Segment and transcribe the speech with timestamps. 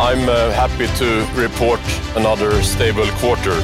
[0.00, 1.04] I'm uh, happy to
[1.42, 1.80] report
[2.16, 3.62] another stable quarter.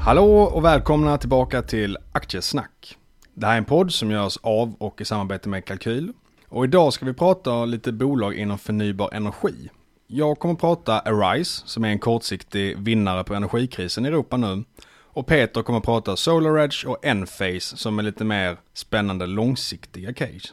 [0.00, 2.96] Hallå och välkomna tillbaka till Aktiesnack.
[3.34, 6.12] Det här är en podd som görs av och i samarbete med Kalkyl.
[6.48, 9.70] Och idag ska vi prata lite bolag inom förnybar energi.
[10.06, 14.64] Jag kommer att prata Arise som är en kortsiktig vinnare på energikrisen i Europa nu.
[15.02, 20.48] Och Peter kommer att prata SolarEdge och Enphase som är lite mer spännande långsiktiga case.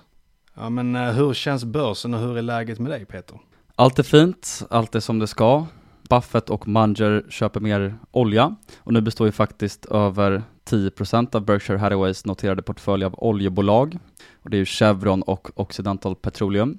[0.53, 3.39] Ja men eh, hur känns börsen och hur är läget med dig Peter?
[3.75, 5.65] Allt är fint, allt är som det ska.
[6.09, 11.77] Buffett och Munger köper mer olja och nu består ju faktiskt över 10% av Berkshire
[11.77, 13.97] Hathaways noterade portfölj av oljebolag.
[14.43, 16.77] Och det är ju Chevron och Occidental Petroleum.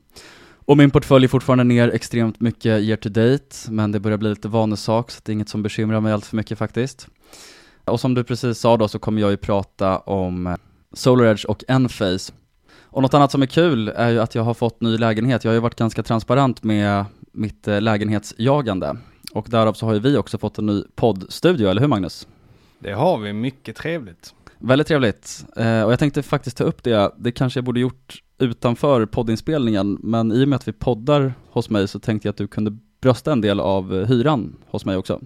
[0.64, 4.28] Och min portfölj är fortfarande ner extremt mycket year to date, men det börjar bli
[4.28, 7.08] lite vanesak, så det är inget som bekymrar mig allt för mycket faktiskt.
[7.84, 10.56] Och som du precis sa då så kommer jag ju prata om
[10.92, 12.32] SolarEdge och Enphase.
[12.92, 15.44] Och något annat som är kul är ju att jag har fått ny lägenhet.
[15.44, 18.96] Jag har ju varit ganska transparent med mitt eh, lägenhetsjagande.
[19.32, 22.28] Och därav så har ju vi också fått en ny poddstudio, eller hur Magnus?
[22.78, 24.34] Det har vi, mycket trevligt.
[24.58, 25.44] Väldigt trevligt.
[25.56, 29.98] Eh, och jag tänkte faktiskt ta upp det, det kanske jag borde gjort utanför poddinspelningen,
[30.02, 32.78] men i och med att vi poddar hos mig så tänkte jag att du kunde
[33.00, 35.20] brösta en del av hyran hos mig också.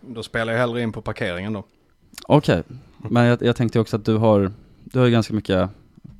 [0.00, 1.64] Då spelar jag hellre in på parkeringen då.
[2.26, 3.10] Okej, okay.
[3.10, 4.52] men jag, jag, tänkte också att du har,
[4.84, 5.70] du har ju ganska mycket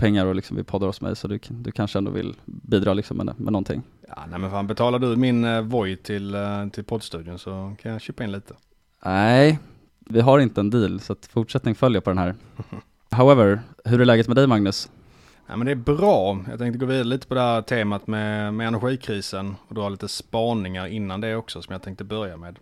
[0.00, 3.16] pengar och liksom vi poddar hos mig så du, du kanske ändå vill bidra liksom
[3.16, 3.82] med, med någonting.
[4.08, 7.92] Ja, nej men fan betalar du min uh, Voi till, uh, till poddstudion så kan
[7.92, 8.54] jag köpa in lite.
[9.04, 9.58] Nej,
[9.98, 12.34] vi har inte en deal så att fortsättning följer på den här.
[13.10, 14.90] However, hur är läget med dig Magnus?
[15.46, 16.38] Ja, men det är bra.
[16.48, 20.08] Jag tänkte gå vidare lite på det här temat med, med energikrisen och dra lite
[20.08, 22.58] spaningar innan det också som jag tänkte börja med.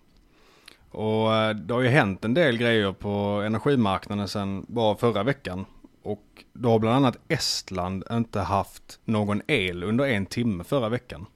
[0.90, 5.64] Och eh, det har ju hänt en del grejer på energimarknaden sedan bara förra veckan.
[6.08, 11.26] Och då har bland annat Estland inte haft någon el under en timme förra veckan.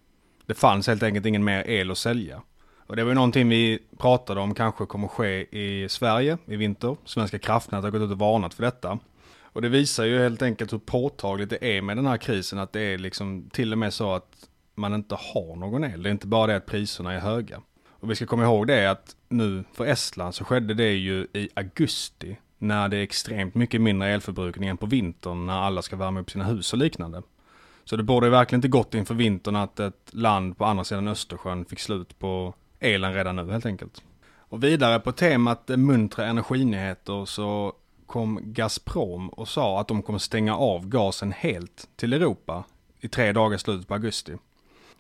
[0.47, 2.43] Det fanns helt enkelt ingen mer el att sälja.
[2.87, 6.97] Och det var ju någonting vi pratade om kanske kommer ske i Sverige i vinter.
[7.05, 8.99] Svenska kraftnät har gått ut och varnat för detta.
[9.43, 12.73] Och det visar ju helt enkelt hur påtagligt det är med den här krisen att
[12.73, 16.03] det är liksom till och med så att man inte har någon el.
[16.03, 17.63] Det är inte bara det att priserna är höga.
[17.89, 21.49] Och vi ska komma ihåg det att nu för Estland så skedde det ju i
[21.55, 26.21] augusti när det är extremt mycket mindre elförbrukning än på vintern när alla ska värma
[26.21, 27.23] upp sina hus och liknande.
[27.85, 31.65] Så det borde verkligen inte gått inför vintern att ett land på andra sidan Östersjön
[31.65, 34.03] fick slut på elen redan nu helt enkelt.
[34.37, 37.73] Och vidare på temat eh, muntra energinyheter så
[38.07, 42.65] kom Gazprom och sa att de kommer stänga av gasen helt till Europa
[43.01, 44.37] i tre dagar i slutet på augusti.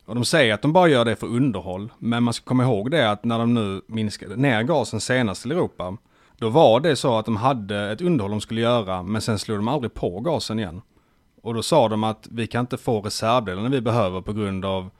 [0.04, 2.90] Och de säger att de bara gör det för underhåll, men man ska komma ihåg
[2.90, 5.96] det att när de nu minskade ner gasen senast till Europa,
[6.42, 9.58] då var det så att de hade ett underhåll de skulle göra, men sen slog
[9.58, 10.82] de aldrig på gasen igen.
[11.42, 14.90] Och då sa de att vi kan inte få reservdelarna vi behöver på grund av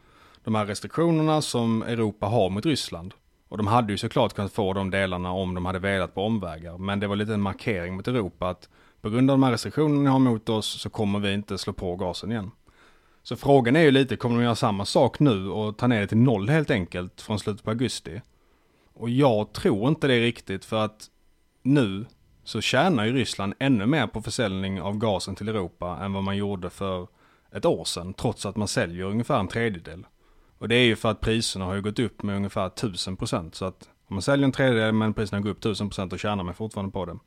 [0.44, 3.14] de här restriktionerna som Europa har mot Ryssland.
[3.48, 6.78] Och de hade ju såklart kunnat få de delarna om de hade velat på omvägar.
[6.78, 8.68] Men det var lite en markering mot Europa att
[9.00, 11.72] på grund av de här restriktionerna ni har mot oss så kommer vi inte slå
[11.72, 12.50] på gasen igen.
[13.22, 16.06] Så frågan är ju lite, kommer de göra samma sak nu och ta ner det
[16.06, 18.20] till noll helt enkelt från slutet på augusti?
[18.94, 21.08] Och jag tror inte det riktigt för att
[21.62, 22.06] nu
[22.44, 26.36] så tjänar ju Ryssland ännu mer på försäljning av gasen till Europa än vad man
[26.36, 27.08] gjorde för
[27.52, 30.06] ett år sedan, trots att man säljer ungefär en tredjedel.
[30.58, 33.50] Och det är ju för att priserna har ju gått upp med ungefär 1000%.
[33.52, 36.54] Så att om man säljer en tredjedel men priserna går upp 1000% då tjänar man
[36.54, 37.18] fortfarande på det.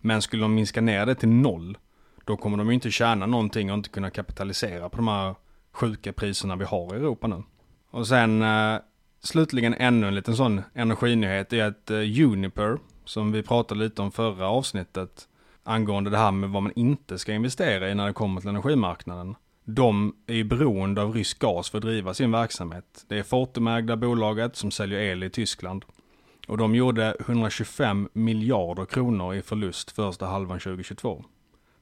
[0.00, 1.78] Men skulle de minska ner det till noll,
[2.24, 5.34] då kommer de ju inte tjäna någonting och inte kunna kapitalisera på de här
[5.72, 7.42] sjuka priserna vi har i Europa nu.
[7.90, 8.78] Och sen eh,
[9.22, 14.12] slutligen ännu en liten sån energinyhet är att eh, Uniper, som vi pratade lite om
[14.12, 15.28] förra avsnittet,
[15.64, 19.34] angående det här med vad man inte ska investera i när det kommer till energimarknaden.
[19.64, 23.04] de är ju beroende av rysk gas för att driva sin verksamhet.
[23.08, 25.84] Det är Fortumägda bolaget som säljer el i Tyskland.
[26.48, 31.24] Och de gjorde 125 miljarder kronor i förlust första halvan 2022.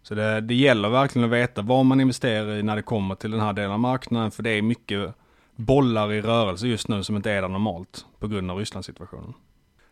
[0.03, 3.31] Så det, det gäller verkligen att veta vad man investerar i när det kommer till
[3.31, 4.31] den här delen av marknaden.
[4.31, 5.15] För det är mycket
[5.57, 9.35] bollar i rörelse just nu som inte är där normalt på grund av Rysslandssituationen.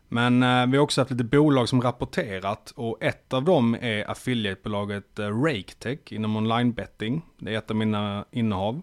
[0.08, 4.10] Men eh, vi har också haft lite bolag som rapporterat och ett av dem är
[4.10, 7.22] affiliatebolaget eh, RakeTech inom online betting.
[7.38, 8.82] Det är ett av mina innehav.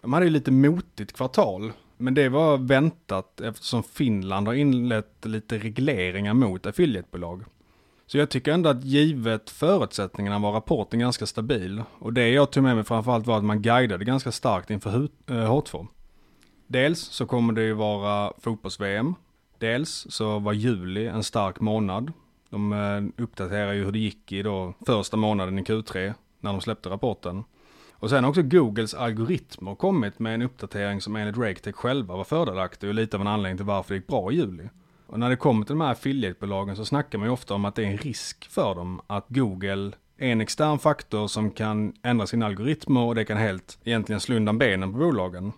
[0.00, 5.58] De hade ju lite motigt kvartal, men det var väntat eftersom Finland har inlett lite
[5.58, 7.44] regleringar mot affiliatebolag.
[8.06, 11.82] Så jag tycker ändå att givet förutsättningarna var rapporten ganska stabil.
[11.98, 15.80] Och det jag tog med mig framförallt var att man guidade ganska starkt inför H2.
[15.80, 15.86] Eh,
[16.66, 19.14] Dels så kommer det ju vara fotbolls-VM
[19.58, 22.12] Dels så var juli en stark månad.
[22.50, 26.60] De eh, uppdaterar ju hur det gick i då första månaden i Q3 när de
[26.60, 27.44] släppte rapporten.
[27.92, 32.24] Och sen har också Googles algoritmer kommit med en uppdatering som enligt RakeTech själva var
[32.24, 34.68] fördelaktig och lite av en anledning till varför det gick bra i juli.
[35.06, 37.74] Och när det kommer till de här affiliatebolagen så snackar man ju ofta om att
[37.74, 42.26] det är en risk för dem att Google är en extern faktor som kan ändra
[42.26, 45.52] sina algoritmer och det kan helt egentligen slå undan benen på bolagen.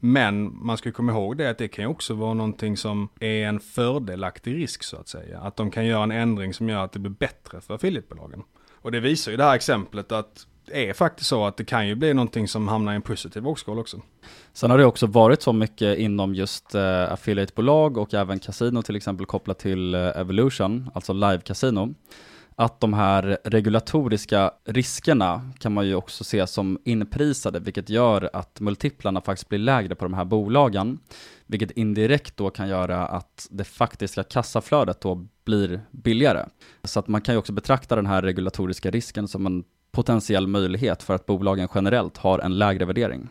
[0.00, 3.60] Men man ska komma ihåg det att det kan också vara någonting som är en
[3.60, 5.40] fördelaktig risk så att säga.
[5.40, 8.42] Att de kan göra en ändring som gör att det blir bättre för affiliatebolagen.
[8.82, 11.88] Och det visar ju det här exemplet att det är faktiskt så att det kan
[11.88, 14.00] ju bli någonting som hamnar i en positiv vågskål också.
[14.52, 18.96] Sen har det också varit så mycket inom just eh, affiliatebolag och även kasino till
[18.96, 21.94] exempel kopplat till eh, Evolution, alltså live-casino
[22.56, 28.60] att de här regulatoriska riskerna kan man ju också se som inprisade, vilket gör att
[28.60, 30.98] multiplarna faktiskt blir lägre på de här bolagen,
[31.46, 36.46] vilket indirekt då kan göra att det faktiska kassaflödet då blir billigare.
[36.84, 41.02] Så att man kan ju också betrakta den här regulatoriska risken som en potentiell möjlighet
[41.02, 43.28] för att bolagen generellt har en lägre värdering.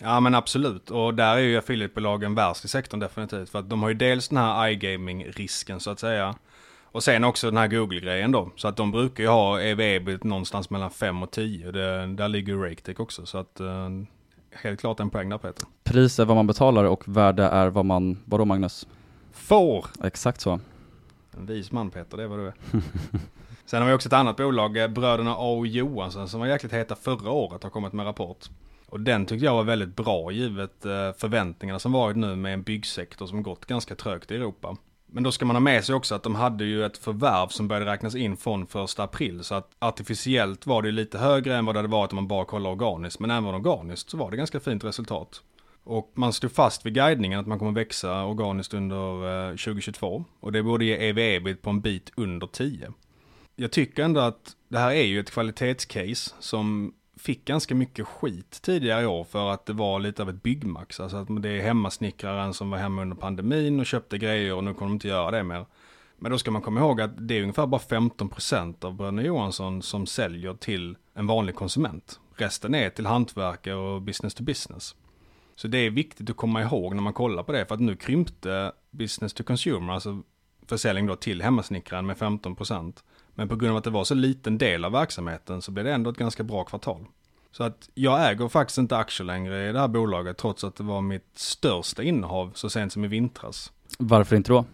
[0.00, 3.50] Ja men absolut, och där är ju affiliatebolagen värst i sektorn definitivt.
[3.50, 6.34] För att de har ju dels den här iGaming-risken så att säga.
[6.96, 8.50] Och sen också den här Google-grejen då.
[8.56, 11.70] Så att de brukar ju ha ev någonstans mellan 5 och 10.
[11.70, 13.26] Det, där ligger ju RakeTech också.
[13.26, 13.88] Så att uh,
[14.50, 15.66] helt klart en poäng där Peter.
[15.84, 18.86] Pris är vad man betalar och värde är vad man, vadå Magnus?
[19.32, 19.86] Får!
[20.04, 20.60] Exakt så.
[21.36, 22.54] En vis man Peter, det är vad du är.
[23.66, 26.72] Sen har vi också ett annat bolag, eh, bröderna A och Johansson som var jäkligt
[26.72, 28.46] heta förra året har kommit med rapport.
[28.86, 32.62] Och den tyckte jag var väldigt bra givet eh, förväntningarna som varit nu med en
[32.62, 34.76] byggsektor som gått ganska trögt i Europa.
[35.16, 37.68] Men då ska man ha med sig också att de hade ju ett förvärv som
[37.68, 39.44] började räknas in från första april.
[39.44, 42.44] Så att artificiellt var det lite högre än vad det hade varit om man bara
[42.44, 43.20] kollar organiskt.
[43.20, 45.42] Men även organiskt så var det ganska fint resultat.
[45.84, 50.24] Och man stod fast vid guidningen att man kommer växa organiskt under eh, 2022.
[50.40, 52.92] Och det borde ge ev-ebit på en bit under 10.
[53.54, 58.58] Jag tycker ändå att det här är ju ett kvalitetscase som fick ganska mycket skit
[58.62, 61.00] tidigare i år för att det var lite av ett byggmax.
[61.00, 64.74] Alltså att det är hemmasnickraren som var hemma under pandemin och köpte grejer och nu
[64.74, 65.66] kommer de inte göra det mer.
[66.18, 69.82] Men då ska man komma ihåg att det är ungefär bara 15% av Bröderna Johansson
[69.82, 72.20] som säljer till en vanlig konsument.
[72.34, 74.94] Resten är till hantverkare och business to business.
[75.56, 77.96] Så det är viktigt att komma ihåg när man kollar på det, för att nu
[77.96, 80.22] krympte business to consumer, alltså
[80.66, 83.02] försäljning då till hemmasnickraren med 15%.
[83.36, 85.92] Men på grund av att det var så liten del av verksamheten så blev det
[85.92, 87.06] ändå ett ganska bra kvartal.
[87.52, 90.82] Så att jag äger faktiskt inte aktier längre i det här bolaget trots att det
[90.82, 93.72] var mitt största innehav så sent som i vintras.
[93.98, 94.64] Varför inte då?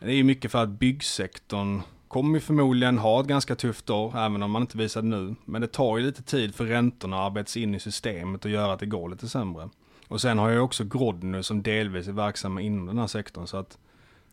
[0.00, 4.42] Det är ju mycket för att byggsektorn kommer förmodligen ha ett ganska tufft år, även
[4.42, 5.34] om man inte visar det nu.
[5.44, 8.50] Men det tar ju lite tid för räntorna att arbeta sig in i systemet och
[8.50, 9.68] göra att det går lite sämre.
[10.08, 13.46] Och sen har jag också Grodny som delvis är verksamma inom den här sektorn.
[13.46, 13.78] Så att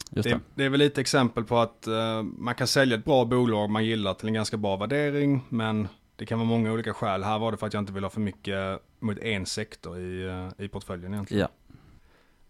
[0.10, 0.22] det.
[0.22, 0.64] Det, det.
[0.64, 4.14] är väl lite exempel på att uh, man kan sälja ett bra bolag man gillar
[4.14, 7.24] till en ganska bra värdering, men det kan vara många olika skäl.
[7.24, 10.26] Här var det för att jag inte vill ha för mycket mot en sektor i,
[10.26, 11.42] uh, i portföljen egentligen.
[11.42, 11.48] Ja.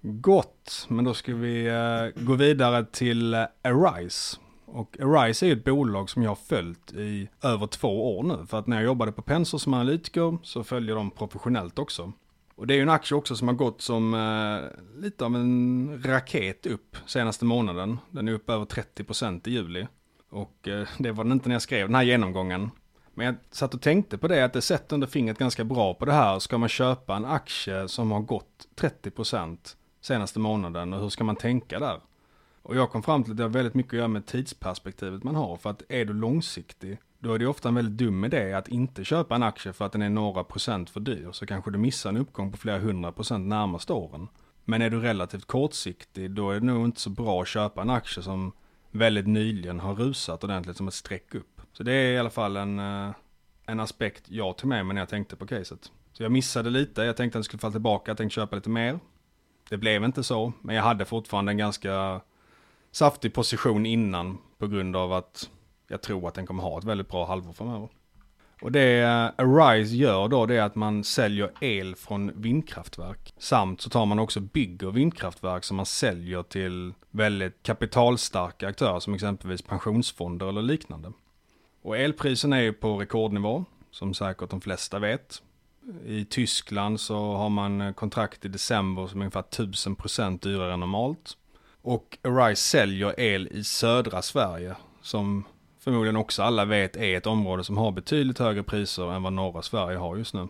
[0.01, 4.37] Gott, men då ska vi uh, gå vidare till Arise.
[4.65, 8.45] Och Arise är ett bolag som jag har följt i över två år nu.
[8.47, 12.13] För att när jag jobbade på Pensor som analytiker så följer de professionellt också.
[12.55, 16.01] Och det är ju en aktie också som har gått som eh, lite av en
[16.05, 17.97] raket upp senaste månaden.
[18.11, 19.87] Den är upp över 30% i juli.
[20.29, 22.71] Och eh, det var den inte när jag skrev den här genomgången.
[23.13, 26.05] Men jag satt och tänkte på det att det sätter under fingret ganska bra på
[26.05, 26.39] det här.
[26.39, 29.57] Ska man köpa en aktie som har gått 30%
[30.01, 31.99] senaste månaden och hur ska man tänka där?
[32.61, 35.35] Och jag kom fram till att det har väldigt mycket att göra med tidsperspektivet man
[35.35, 35.57] har.
[35.57, 39.03] För att är du långsiktig då är det ofta en väldigt dum idé att inte
[39.03, 41.29] köpa en aktie för att den är några procent för dyr.
[41.31, 44.27] Så kanske du missar en uppgång på flera hundra procent närmaste åren.
[44.65, 47.89] Men är du relativt kortsiktig, då är det nog inte så bra att köpa en
[47.89, 48.51] aktie som
[48.91, 51.61] väldigt nyligen har rusat ordentligt som ett streck upp.
[51.73, 53.11] Så det är i alla fall en, eh,
[53.65, 55.83] en aspekt jag tog med mig när jag tänkte på caset.
[55.83, 58.55] Så Så jag missade lite, jag tänkte att den skulle falla tillbaka, jag tänkte köpa
[58.55, 58.99] lite mer.
[59.69, 62.21] Det blev inte så, men jag hade fortfarande en ganska
[62.91, 65.49] saftig position innan på grund av att
[65.91, 67.89] jag tror att den kommer ha ett väldigt bra halvår framöver.
[68.61, 73.33] Och det eh, Arise gör då det är att man säljer el från vindkraftverk.
[73.37, 79.13] Samt så tar man också bygger vindkraftverk som man säljer till väldigt kapitalstarka aktörer som
[79.13, 81.11] exempelvis pensionsfonder eller liknande.
[81.81, 85.41] Och elprisen är ju på rekordnivå, som säkert de flesta vet.
[86.05, 90.79] I Tyskland så har man eh, kontrakt i december som är ungefär 1000% dyrare än
[90.79, 91.37] normalt.
[91.81, 95.43] Och Arise säljer el i södra Sverige som
[95.83, 99.61] förmodligen också alla vet är ett område som har betydligt högre priser än vad norra
[99.61, 100.47] Sverige har just nu.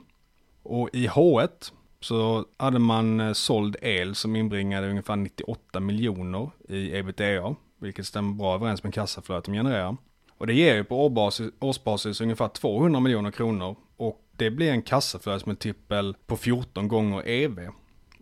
[0.64, 6.98] Och i H1 så hade man eh, såld el som inbringade ungefär 98 miljoner i
[6.98, 9.98] ebitda, vilket stämmer bra överens med kassaflödet de genererar.
[10.38, 14.82] Och det ger ju på årsbasis, årsbasis ungefär 200 miljoner kronor och det blir en
[14.82, 17.70] kassaflödesmultipel på 14 gånger EV.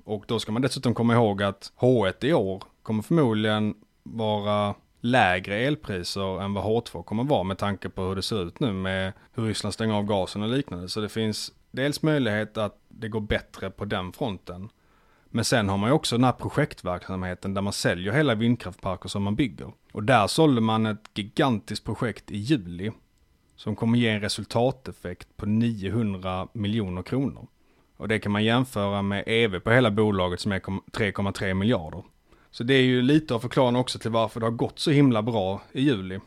[0.06, 5.56] Och då ska man dessutom komma ihåg att H1 i år kommer förmodligen vara lägre
[5.56, 9.14] elpriser än vad H2 kommer vara med tanke på hur det ser ut nu med
[9.34, 10.90] hur Ryssland stänger av gasen och liknande.
[10.90, 14.70] Så det finns dels möjlighet att det går bättre på den fronten.
[15.30, 19.24] Men sen har man ju också den här projektverksamheten där man säljer hela vindkraftparker som
[19.24, 19.72] man bygger.
[19.92, 22.92] Och där sålde man ett gigantiskt projekt i juli
[23.56, 27.48] som kommer ge en resultateffekt på 900 miljoner kronor.
[27.98, 32.04] Och det kan man jämföra med EV på hela bolaget som är 3,3 miljarder.
[32.52, 35.22] Så det är ju lite av förklaringen också till varför det har gått så himla
[35.22, 36.20] bra i juli.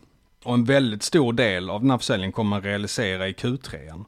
[0.44, 4.04] Och en väldigt stor del av den här försäljningen kommer man realisera i Q3.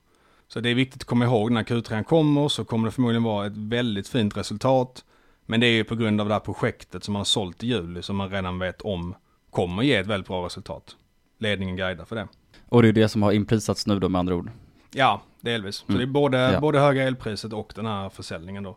[0.48, 3.46] Så det är viktigt att komma ihåg när Q3 kommer så kommer det förmodligen vara
[3.46, 5.04] ett väldigt fint resultat.
[5.46, 7.66] Men det är ju på grund av det här projektet som man har sålt i
[7.66, 9.14] juli som man redan vet om
[9.50, 10.96] kommer ge ett väldigt bra resultat.
[11.38, 12.28] Ledningen guidar för det.
[12.68, 14.50] Och det är det som har inprisats nu då med andra ord?
[14.90, 15.76] Ja, delvis.
[15.76, 15.98] Så mm.
[15.98, 16.60] det är både, ja.
[16.60, 18.76] både höga elpriset och den här försäljningen då.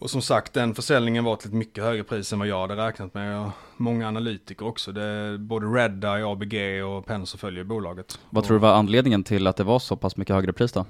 [0.00, 2.86] Och som sagt, den försäljningen var till ett mycket högre pris än vad jag hade
[2.86, 3.40] räknat med.
[3.40, 4.92] Och många analytiker också.
[4.92, 8.18] Det både Redeye, ABG och Penser följer bolaget.
[8.30, 10.86] Vad tror du var anledningen till att det var så pass mycket högre pris då?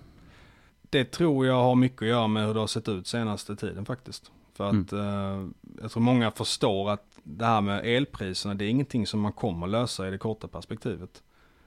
[0.91, 3.85] Det tror jag har mycket att göra med hur det har sett ut senaste tiden
[3.85, 4.31] faktiskt.
[4.55, 5.43] För att mm.
[5.43, 5.49] eh,
[5.83, 9.67] jag tror många förstår att det här med elpriserna, det är ingenting som man kommer
[9.67, 11.23] lösa i det korta perspektivet.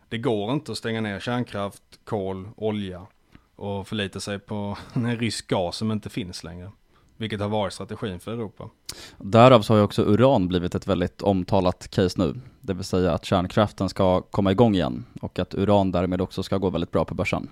[0.09, 3.05] Det går inte att stänga ner kärnkraft, kol, olja
[3.55, 6.71] och förlita sig på en rysk gas som inte finns längre.
[7.17, 8.69] Vilket har varit strategin för Europa.
[9.17, 12.39] Därav så har ju också uran blivit ett väldigt omtalat case nu.
[12.61, 16.57] Det vill säga att kärnkraften ska komma igång igen och att uran därmed också ska
[16.57, 17.49] gå väldigt bra på börsen.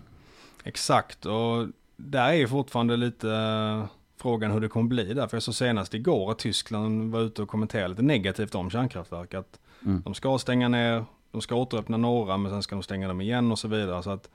[0.63, 3.85] Exakt och där är ju fortfarande lite eh,
[4.21, 5.27] frågan hur det kommer bli där.
[5.27, 9.33] För jag såg senast igår att Tyskland var ute och kommenterade lite negativt om kärnkraftverk.
[9.33, 10.01] Att mm.
[10.05, 13.51] de ska stänga ner, de ska återöppna några men sen ska de stänga dem igen
[13.51, 14.03] och så vidare.
[14.03, 14.29] Så att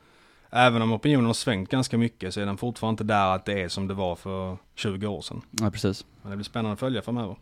[0.50, 3.62] även om opinionen har svängt ganska mycket så är den fortfarande inte där att det
[3.62, 5.42] är som det var för 20 år sedan.
[5.50, 6.04] Ja, precis.
[6.22, 7.36] Men det blir spännande att följa framöver.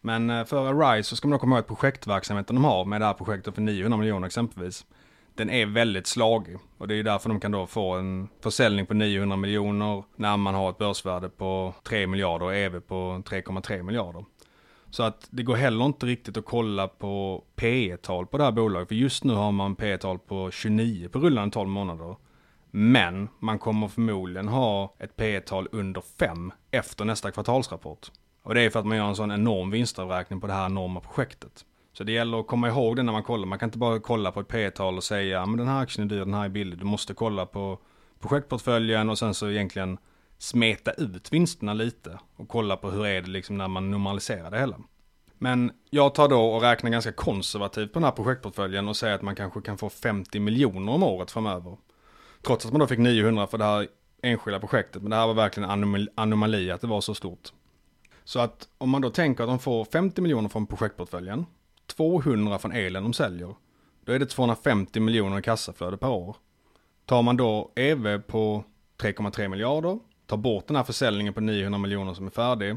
[0.00, 3.00] Men eh, för Arise så ska man då komma ihåg att projektverksamheten de har med
[3.00, 4.86] det här projektet för 900 miljoner exempelvis.
[5.34, 8.94] Den är väldigt slagig och det är därför de kan då få en försäljning på
[8.94, 14.24] 900 miljoner när man har ett börsvärde på 3 miljarder och EV på 3,3 miljarder.
[14.94, 18.52] Så att det går heller inte riktigt att kolla på P tal på det här
[18.52, 18.88] bolaget.
[18.88, 22.16] För just nu har man P tal på 29 på rullande 12 månader.
[22.70, 28.10] Men man kommer förmodligen ha ett P tal under 5 efter nästa kvartalsrapport.
[28.42, 31.00] Och det är för att man gör en sån enorm vinstavräkning på det här enorma
[31.00, 31.64] projektet.
[31.92, 33.46] Så det gäller att komma ihåg det när man kollar.
[33.46, 36.06] Man kan inte bara kolla på ett P tal och säga men den här aktien
[36.06, 36.78] är dyr, den här är billig.
[36.78, 37.78] Du måste kolla på
[38.20, 39.98] projektportföljen och sen så egentligen
[40.44, 44.58] smeta ut vinsterna lite och kolla på hur är det liksom när man normaliserar det
[44.58, 44.80] hela.
[45.38, 49.22] Men jag tar då och räknar ganska konservativt på den här projektportföljen och säger att
[49.22, 51.76] man kanske kan få 50 miljoner om året framöver.
[52.42, 53.88] Trots att man då fick 900 för det här
[54.22, 57.52] enskilda projektet, men det här var verkligen anom anomali att det var så stort.
[58.24, 61.46] Så att om man då tänker att de får 50 miljoner från projektportföljen,
[61.86, 63.54] 200 från elen de säljer,
[64.04, 66.36] då är det 250 miljoner i kassaflöde per år.
[67.06, 68.64] Tar man då EV på
[68.98, 69.98] 3,3 miljarder
[70.34, 72.76] tar bort den här försäljningen på 900 miljoner som är färdig,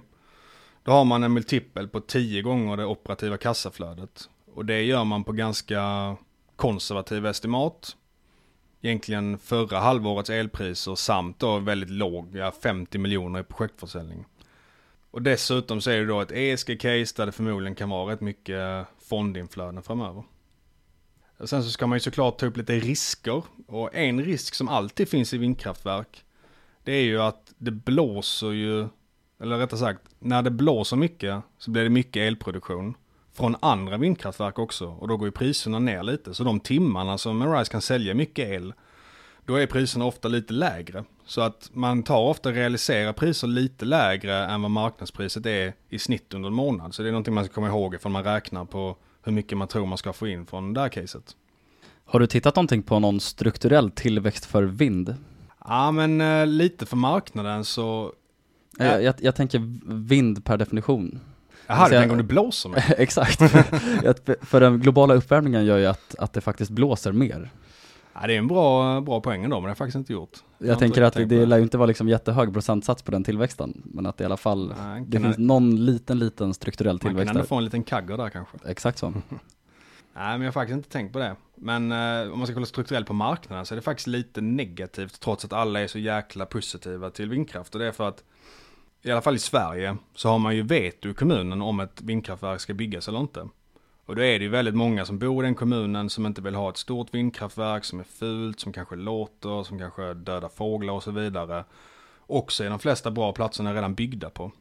[0.84, 4.30] då har man en multipel på 10 gånger det operativa kassaflödet.
[4.54, 6.16] Och det gör man på ganska
[6.56, 7.96] konservativa estimat.
[8.82, 14.26] Egentligen förra halvårets elpriser samt då väldigt låga 50 miljoner i projektförsäljning.
[15.12, 18.88] Och dessutom så är det då ett ESG-case där det förmodligen kan vara rätt mycket
[19.10, 20.24] fondinflöden framöver.
[21.46, 23.44] Sen så ska man ju såklart ta upp lite risker.
[23.68, 26.24] Och en risk som alltid finns i vindkraftverk
[26.88, 28.88] det är ju att det blåser ju,
[29.42, 32.94] eller rättare sagt, när det blåser mycket så blir det mycket elproduktion
[33.34, 36.34] från andra vindkraftverk också och då går ju priserna ner lite.
[36.34, 38.74] Så de timmarna som Arise kan sälja mycket el,
[39.46, 41.04] då är priserna ofta lite lägre.
[41.26, 46.34] Så att man tar ofta realiserar priser lite lägre än vad marknadspriset är i snitt
[46.34, 46.94] under en månad.
[46.94, 49.68] Så det är någonting man ska komma ihåg ifall man räknar på hur mycket man
[49.68, 51.36] tror man ska få in från det här caset.
[52.06, 55.16] Har du tittat någonting på någon strukturell tillväxt för vind?
[55.68, 58.14] Ja men eh, lite för marknaden så...
[58.78, 59.62] Jag, jag, jag tänker
[60.06, 61.20] vind per definition.
[61.68, 62.90] Jaha, du Så jag- tänker om det blåser mycket?
[63.00, 63.40] Exakt.
[64.42, 67.52] För den globala uppvärmningen gör ju att, att det faktiskt blåser mer.
[68.14, 70.38] Ja, det är en bra, bra poäng ändå, men det har jag faktiskt inte gjort.
[70.58, 73.12] Jag, inte tänker att det, tänkt det lär ju inte vara liksom jättehög procentsats på
[73.12, 76.54] den tillväxten, men att det i alla fall, Nej, det finns det- någon liten, liten
[76.54, 78.58] strukturell Man kan tillväxt ändå få en liten kagger där kanske.
[78.66, 79.14] Exakt så.
[80.18, 81.36] Nej, men jag har faktiskt inte tänkt på det.
[81.56, 85.20] Men eh, om man ska kolla strukturellt på marknaden så är det faktiskt lite negativt
[85.20, 87.76] trots att alla är så jäkla positiva till vindkraft.
[87.76, 88.24] Och det är för att
[89.02, 92.62] i alla fall i Sverige så har man ju veto i kommunen om ett vindkraftverk
[92.62, 93.48] ska byggas eller inte.
[94.06, 96.56] Och då är det ju väldigt många som bor i den kommunen som inte vill
[96.56, 101.04] ha ett stort vindkraftverk som är fult, som kanske låter, som kanske dödar fåglar och
[101.04, 101.66] så vidare.
[102.20, 104.52] Också är de flesta bra platserna redan byggda på.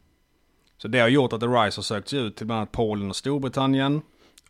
[0.79, 3.17] Så det har gjort att Arise har sökt sig ut till bland annat Polen och
[3.17, 4.03] Storbritannien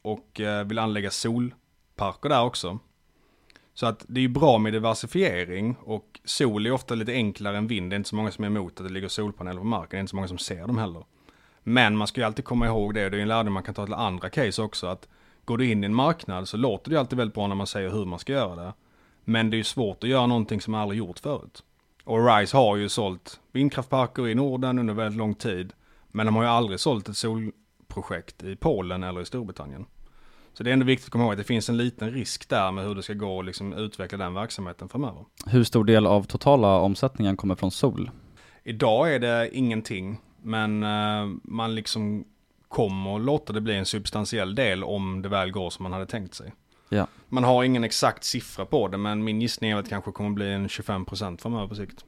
[0.06, 2.78] och eh, vill anlägga solparker där också.
[3.74, 7.66] Så att det är ju bra med diversifiering och sol är ofta lite enklare än
[7.66, 7.90] vind.
[7.90, 9.88] Det är inte så många som är emot att det ligger solpaneler på marken.
[9.90, 11.04] Det är inte så många som ser dem heller.
[11.62, 13.74] Men man ska ju alltid komma ihåg det och det är en lärdom man kan
[13.74, 14.86] ta till andra case också.
[14.86, 15.08] Att
[15.44, 17.66] går du in i en marknad så låter det ju alltid väldigt bra när man
[17.66, 18.72] säger hur man ska göra det.
[19.24, 21.62] Men det är ju svårt att göra någonting som man aldrig gjort förut.
[22.04, 25.72] Och Rise har ju sålt vindkraftparker i Norden under väldigt lång tid.
[26.08, 29.86] Men de har ju aldrig sålt ett solprojekt i Polen eller i Storbritannien.
[30.56, 32.72] Så det är ändå viktigt att komma ihåg att det finns en liten risk där
[32.72, 35.24] med hur det ska gå och liksom utveckla den verksamheten framöver.
[35.46, 38.10] Hur stor del av totala omsättningen kommer från sol?
[38.64, 42.24] Idag är det ingenting, men eh, man liksom
[42.68, 46.34] kommer låta det bli en substantiell del om det väl går som man hade tänkt
[46.34, 46.52] sig.
[46.88, 47.06] Ja.
[47.28, 50.30] Man har ingen exakt siffra på det, men min gissning är att det kanske kommer
[50.30, 52.04] bli en 25% framöver på sikt.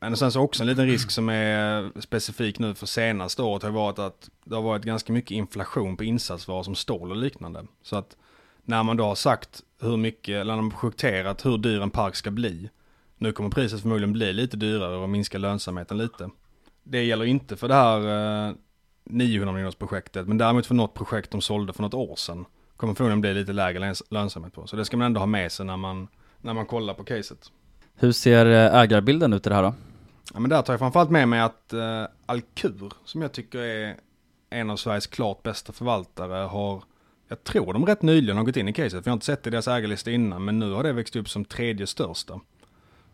[0.00, 3.70] Men sen så också en liten risk som är specifik nu för senaste året har
[3.70, 7.66] varit att det har varit ganska mycket inflation på insatsvaror som stål och liknande.
[7.82, 8.16] Så att
[8.64, 11.90] när man då har sagt hur mycket, eller när man har projekterat hur dyr en
[11.90, 12.70] park ska bli,
[13.16, 16.30] nu kommer priset förmodligen bli lite dyrare och minska lönsamheten lite.
[16.82, 18.54] Det gäller inte för det här eh,
[19.04, 22.44] 900 miljoners projektet, men däremot för något projekt de sålde för något år sedan
[22.76, 24.66] kommer förmodligen bli lite lägre lönsamhet på.
[24.66, 26.08] Så det ska man ändå ha med sig när man,
[26.40, 27.52] när man kollar på caset.
[27.94, 29.74] Hur ser eh, ägarbilden ut i det här då?
[30.34, 33.96] Ja, men där tar jag framförallt med mig att eh, Alkur, som jag tycker är
[34.50, 36.82] en av Sveriges klart bästa förvaltare, har,
[37.28, 39.42] jag tror de rätt nyligen har gått in i caset, för jag har inte sett
[39.42, 42.40] det i deras ägarlista innan, men nu har det växt upp som tredje största.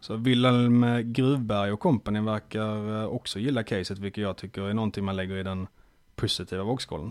[0.00, 5.04] Så Wilhelm Gruvberg och kompani verkar eh, också gilla caset, vilket jag tycker är någonting
[5.04, 5.66] man lägger i den
[6.16, 7.10] positiva vågskålen.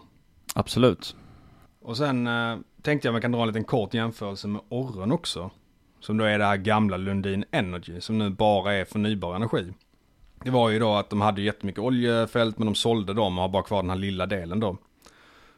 [0.55, 1.15] Absolut.
[1.81, 5.51] Och sen eh, tänkte jag man kan dra en liten kort jämförelse med Orren också.
[5.99, 9.73] Som då är det här gamla Lundin Energy som nu bara är förnybar energi.
[10.45, 13.49] Det var ju då att de hade jättemycket oljefält men de sålde dem och har
[13.49, 14.77] bara kvar den här lilla delen då.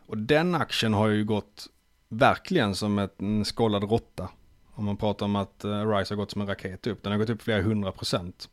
[0.08, 1.67] Och den aktien har ju gått
[2.10, 4.30] verkligen som ett- en skållad råtta.
[4.76, 7.04] Om man pratar om att eh, Rise har gått som en raket upp.
[7.04, 8.50] Den har gått upp flera hundra procent.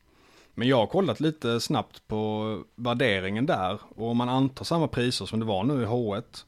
[0.54, 3.78] Men jag har kollat lite snabbt på värderingen där.
[3.96, 6.44] Och om man antar samma priser som det var nu i H1.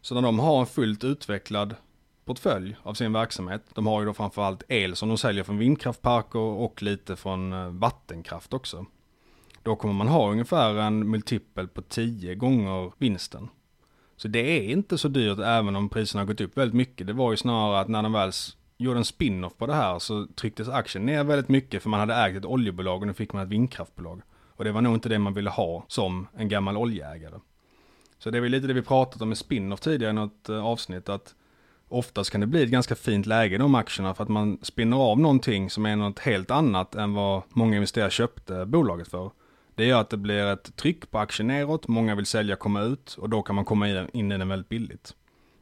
[0.00, 1.74] Så när de har en fullt utvecklad
[2.24, 3.62] portfölj av sin verksamhet.
[3.74, 7.68] De har ju då framförallt el som de säljer från vindkraftparker och lite från eh,
[7.68, 8.86] vattenkraft också.
[9.62, 13.48] Då kommer man ha ungefär en multipel på 10 gånger vinsten.
[14.16, 17.06] Så det är inte så dyrt även om priserna har gått upp väldigt mycket.
[17.06, 18.32] Det var ju snarare att när de väl
[18.76, 22.14] gjorde en spin-off på det här så trycktes aktien ner väldigt mycket för man hade
[22.14, 24.22] ägt ett oljebolag och nu fick man ett vindkraftbolag.
[24.56, 27.38] Och det var nog inte det man ville ha som en gammal oljeägare.
[28.18, 30.66] Så det är väl lite det vi pratat om med spin-off tidigare i något eh,
[30.66, 31.34] avsnitt att
[31.88, 34.96] oftast kan det bli ett ganska fint läge i de aktierna för att man spinner
[34.96, 39.30] av någonting som är något helt annat än vad många investerare köpte bolaget för.
[39.74, 42.82] Det gör att det blir ett tryck på aktien neråt, många vill sälja och komma
[42.82, 45.14] ut och då kan man komma in i den väldigt billigt.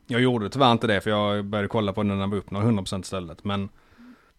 [0.06, 2.50] Jag gjorde tyvärr inte det för jag började kolla på den när den var upp
[2.50, 3.68] några 100% istället men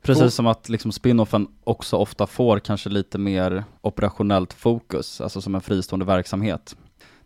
[0.01, 5.55] Precis som att liksom spin-offen också ofta får kanske lite mer operationellt fokus, alltså som
[5.55, 6.75] en fristående verksamhet.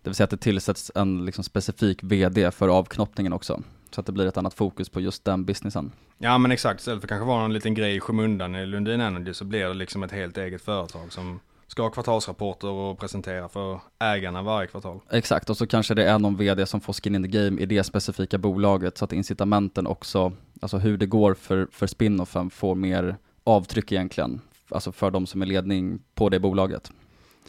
[0.02, 3.62] Det vill säga att det tillsätts en liksom specifik VD för avknoppningen också.
[3.92, 5.92] Så att det blir ett annat fokus på just den businessen.
[6.18, 9.34] Ja men exakt, istället för kanske vara någon liten grej i skymundan i Lundin Energy
[9.34, 13.80] så blir det liksom ett helt eget företag som ska ha kvartalsrapporter och presentera för
[14.00, 15.00] ägarna varje kvartal.
[15.12, 17.66] Exakt, och så kanske det är någon VD som får skin in the game i
[17.66, 22.76] det specifika bolaget så att incitamenten också, alltså hur det går för, för spin-offen får
[22.76, 26.92] mer avtryck egentligen, alltså för de som är ledning på det bolaget.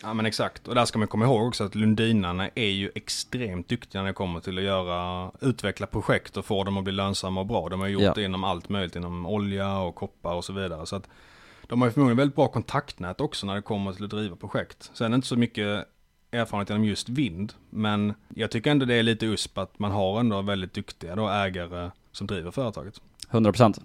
[0.02, 3.68] Ja men exakt, och där ska man komma ihåg också att Lundinarna är ju extremt
[3.68, 7.40] duktiga när det kommer till att göra, utveckla projekt och få dem att bli lönsamma
[7.40, 7.68] och bra.
[7.68, 8.12] De har gjort Ja.
[8.14, 10.86] det inom allt möjligt, inom olja och koppar och så vidare.
[10.86, 11.08] Så att
[11.66, 14.90] De har ju förmodligen väldigt bra kontaktnät också när det kommer till att driva projekt.
[14.94, 15.88] Sen är det inte så mycket
[16.30, 20.20] erfarenhet inom just vind, men jag tycker ändå det är lite USP att man har
[20.20, 23.00] ändå väldigt duktiga då ägare som driver företaget.
[23.30, 23.80] 100%.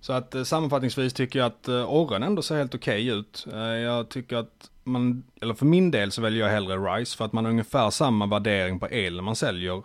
[0.00, 3.46] Så att eh, sammanfattningsvis tycker jag att eh, Orren ändå ser helt okej ut.
[3.52, 7.24] Eh, jag tycker att man, eller för min del så väljer jag hellre RISE för
[7.24, 9.82] att man har ungefär samma värdering på el man säljer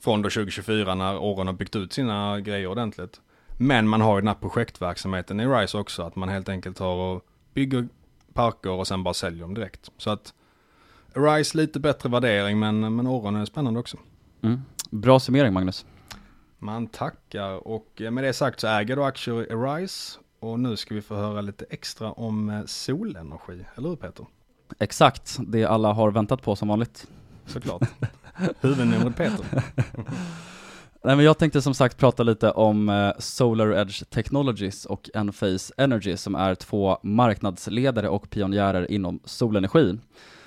[0.00, 3.20] från då 2024 när Orren har byggt ut sina grejer ordentligt.
[3.60, 6.94] Men man har ju den här projektverksamheten i RISE också, att man helt enkelt har
[6.94, 7.88] och bygger
[8.32, 9.90] parker och sen bara säljer dem direkt.
[9.96, 10.34] Så att
[11.14, 13.96] RISE lite bättre värdering men, men Orren är spännande också.
[14.42, 14.60] Mm.
[14.90, 15.86] Bra summering Magnus.
[16.58, 20.94] Man tackar och med det sagt så äger du aktier i RISE och nu ska
[20.94, 24.26] vi få höra lite extra om eh, solenergi, eller hur Peter?
[24.78, 27.06] Exakt, det alla har väntat på som vanligt.
[27.46, 27.82] Såklart.
[28.60, 29.44] Huvudnumret Peter.
[31.08, 35.74] Nej men jag tänkte som sagt prata lite om eh, Solar Edge Technologies och Enphase
[35.76, 39.98] Energy som är två marknadsledare och pionjärer inom solenergi.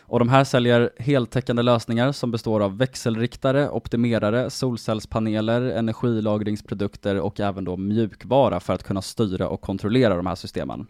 [0.02, 7.66] Och de här säljer heltäckande lösningar som består av växelriktare, optimerare, solcellspaneler, energilagringsprodukter och även
[7.66, 10.88] då mjukvara för att kunna styra och kontrollera de här systemen.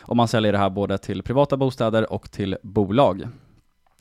[0.00, 3.28] Och man säljer det här både till privata bostäder och till bolag.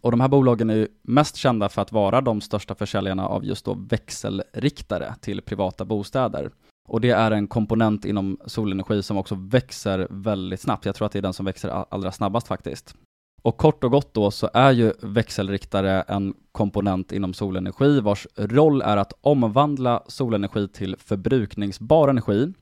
[0.02, 3.46] Och de här bolagen är ju mest kända för att vara de största försäljarna av
[3.46, 6.52] just då växelriktare till privata bostäder.
[6.88, 10.86] Och det är en komponent inom solenergi som också växer väldigt snabbt.
[10.86, 12.96] Jag tror att det är den som växer allra snabbast faktiskt.
[13.42, 18.82] Och kort och gott då så är ju växelriktare en komponent inom solenergi vars roll
[18.82, 22.54] är att omvandla solenergi till förbrukningsbar energi.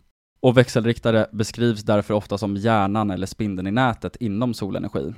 [0.41, 5.13] Och växelriktare beskrivs därför ofta som hjärnan eller spindeln i nätet inom solenergi.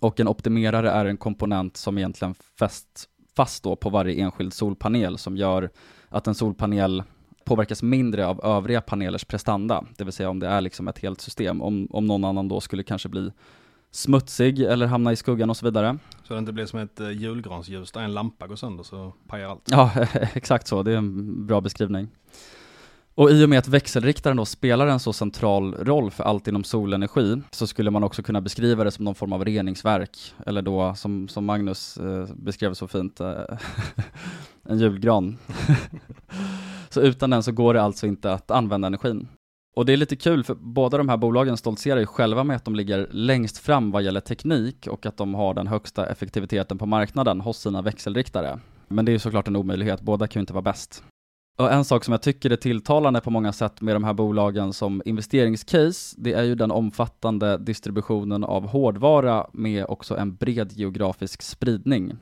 [0.00, 5.18] Och en optimerare är en komponent som egentligen fäst fast då på varje enskild solpanel
[5.18, 5.70] som gör
[6.08, 7.02] att en solpanel
[7.44, 11.20] påverkas mindre av övriga panelers prestanda, det vill säga om det är liksom ett helt
[11.20, 13.32] system, om, om någon annan då skulle kanske bli
[13.90, 15.98] smutsig eller hamna i skuggan och så vidare.
[16.22, 19.48] Så det inte blir som ett eh, julgransljus där en lampa går sönder så pajar
[19.48, 19.68] allt.
[19.70, 19.90] Ja,
[20.34, 20.82] exakt så.
[20.82, 22.08] Det är en bra beskrivning.
[23.16, 26.64] Och i och med att växelriktaren då spelar en så central roll för allt inom
[26.64, 30.94] solenergi så skulle man också kunna beskriva det som någon form av reningsverk, eller då
[30.94, 33.40] som, som Magnus eh, beskrev så fint, eh,
[34.68, 35.38] en julgran.
[36.90, 39.28] så utan den så går det alltså inte att använda energin.
[39.76, 42.64] Och det är lite kul för båda de här bolagen stoltserar ju själva med att
[42.64, 46.86] de ligger längst fram vad gäller teknik och att de har den högsta effektiviteten på
[46.86, 48.60] marknaden hos sina växelriktare.
[48.88, 51.04] Men det är ju såklart en omöjlighet, båda kan ju inte vara bäst.
[51.56, 54.72] Och en sak som jag tycker är tilltalande på många sätt med de här bolagen
[54.72, 61.42] som investeringscase, det är ju den omfattande distributionen av hårdvara med också en bred geografisk
[61.42, 62.16] spridning.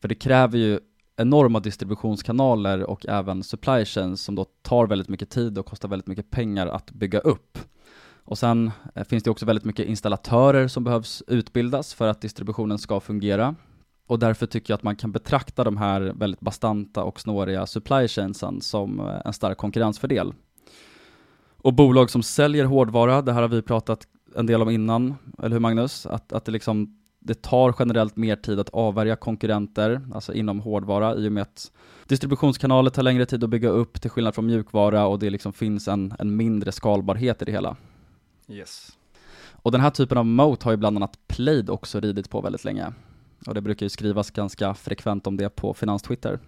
[0.00, 0.80] För det kräver ju
[1.16, 6.06] enorma distributionskanaler och även supply chains som då tar väldigt mycket tid och kostar väldigt
[6.06, 7.58] mycket pengar att bygga upp.
[8.24, 12.78] Och sen eh, finns det också väldigt mycket installatörer som behövs utbildas för att distributionen
[12.78, 13.54] ska fungera.
[14.10, 18.08] Och därför tycker jag att man kan betrakta de här väldigt bastanta och snåriga supply
[18.08, 20.34] chainsen som eh, en stark konkurrensfördel.
[21.56, 25.50] Och bolag som säljer hårdvara, det här har vi pratat en del om innan, eller
[25.50, 26.06] hur Magnus?
[26.06, 31.16] Att, att det liksom det tar generellt mer tid att avvärja konkurrenter, alltså inom hårdvara,
[31.16, 31.72] i och med att
[32.06, 35.88] distributionskanaler tar längre tid att bygga upp till skillnad från mjukvara och det liksom finns
[35.88, 37.76] en, en mindre skalbarhet i det hela.
[38.48, 38.92] Yes.
[39.52, 42.64] Och den här typen av moat har ju bland annat Plaid också ridit på väldigt
[42.64, 42.92] länge.
[43.46, 46.38] Och det brukar ju skrivas ganska frekvent om det på finanstwitter.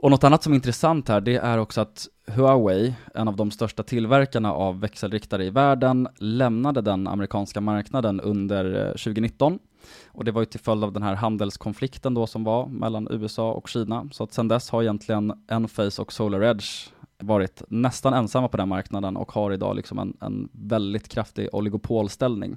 [0.00, 3.50] Och något annat som är intressant här, det är också att Huawei, en av de
[3.50, 9.58] största tillverkarna av växelriktare i världen, lämnade den amerikanska marknaden under eh, 2019.
[10.06, 13.52] Och det var ju till följd av den här handelskonflikten då som var mellan USA
[13.52, 14.08] och Kina.
[14.12, 19.16] Så att sedan dess har egentligen Enphase och SolarEdge varit nästan ensamma på den marknaden
[19.16, 22.56] och har idag liksom en, en väldigt kraftig oligopolställning.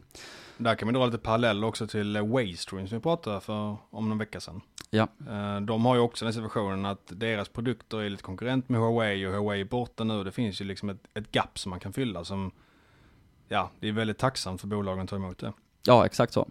[0.62, 4.18] Där kan vi dra lite parallell också till Waystream som vi pratade för om någon
[4.18, 4.62] vecka sedan.
[4.90, 5.08] Ja.
[5.30, 9.26] Eh, de har ju också den situationen att deras produkter är lite konkurrent med Huawei
[9.26, 10.24] och Huawei är borta nu.
[10.24, 12.52] Det finns ju liksom ett, ett gap som man kan fylla som,
[13.48, 15.54] ja, det är väldigt tacksamt för bolagen att ta emot det.
[15.88, 16.48] Ja, exakt så.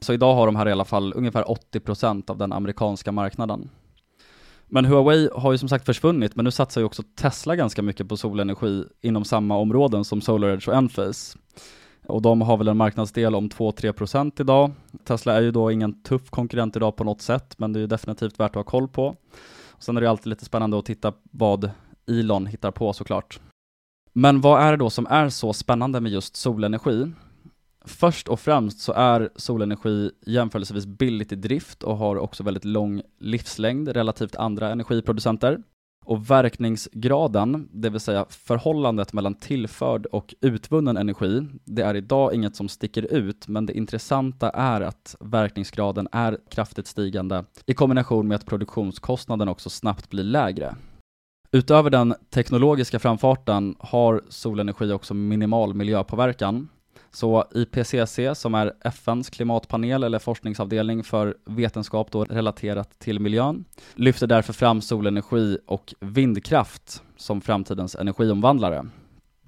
[0.00, 3.70] Så idag har de här i alla fall ungefär 80% av den amerikanska marknaden.
[4.66, 8.08] Men Huawei har ju som sagt försvunnit, men nu satsar ju också Tesla ganska mycket
[8.08, 11.38] på solenergi inom samma områden som SolarEdge och Enphase.
[12.06, 14.70] Och de har väl en marknadsdel om 2-3% idag.
[15.04, 17.86] Tesla är ju då ingen tuff konkurrent idag på något sätt, men det är ju
[17.86, 19.16] definitivt värt att ha koll på.
[19.68, 21.70] Och sen är det alltid lite spännande att titta vad
[22.06, 23.40] Elon hittar på såklart.
[24.12, 27.12] Men vad är det då som är så spännande med just solenergi?
[27.84, 33.02] Först och främst så är solenergi jämförelsevis billigt i drift och har också väldigt lång
[33.18, 35.62] livslängd relativt andra energiproducenter.
[36.04, 42.56] Och verkningsgraden, det vill säga förhållandet mellan tillförd och utvunnen energi, det är idag inget
[42.56, 48.34] som sticker ut, men det intressanta är att verkningsgraden är kraftigt stigande i kombination med
[48.34, 50.74] att produktionskostnaden också snabbt blir lägre.
[51.52, 56.68] Utöver den teknologiska framfarten har solenergi också minimal miljöpåverkan.
[57.14, 64.26] Så IPCC, som är FNs klimatpanel eller forskningsavdelning för vetenskap då relaterat till miljön, lyfter
[64.26, 68.86] därför fram solenergi och vindkraft som framtidens energiomvandlare.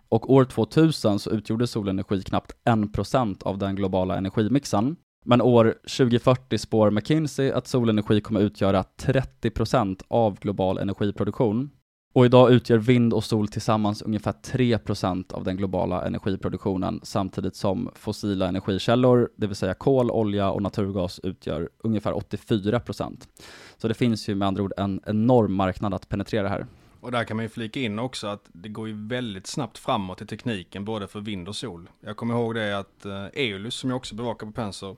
[0.08, 4.96] Och år 2000 så utgjorde solenergi knappt 1% av den globala energimixen.
[5.24, 11.70] Men år 2040 spår McKinsey att solenergi kommer utgöra 30% av global energiproduktion.
[12.14, 17.90] Och idag utgör vind och sol tillsammans ungefär 3% av den globala energiproduktionen samtidigt som
[17.94, 23.28] fossila energikällor, det vill säga kol, olja och naturgas utgör ungefär 84%.
[23.76, 26.66] Så det finns ju med andra ord en enorm marknad att penetrera här.
[27.00, 30.22] Och där kan man ju flika in också att det går ju väldigt snabbt framåt
[30.22, 31.90] i tekniken både för vind och sol.
[32.00, 34.96] Jag kommer ihåg det att eh, Eolus som jag också bevakar på Penser,